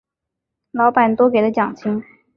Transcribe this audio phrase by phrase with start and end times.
[0.71, 2.03] 老板多给的奖金